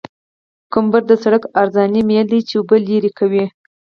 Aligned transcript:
کمبر 0.73 1.01
د 1.07 1.11
سرک 1.23 1.43
عرضاني 1.61 2.01
میل 2.09 2.27
دی 2.33 2.39
چې 2.47 2.53
اوبه 2.57 2.75
لرې 2.87 3.11
کوي 3.19 3.45